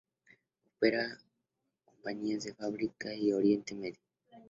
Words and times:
Opera 0.77 1.05
para 1.07 1.19
compañías 1.85 2.45
de 2.45 2.55
África 2.57 3.13
y 3.13 3.31
Oriente 3.33 3.75
Medio. 3.75 3.99